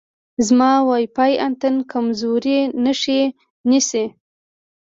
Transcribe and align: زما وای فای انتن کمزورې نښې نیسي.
زما 0.47 0.71
وای 0.87 1.05
فای 1.15 1.33
انتن 1.45 1.75
کمزورې 1.91 2.59
نښې 2.83 3.21
نیسي. 3.69 4.05